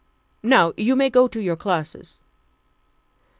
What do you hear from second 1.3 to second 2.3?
your classes."